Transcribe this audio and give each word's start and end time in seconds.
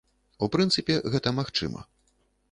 У 0.45 0.47
прынцыпе 0.53 0.95
гэта 1.15 1.33
магчыма. 1.39 1.85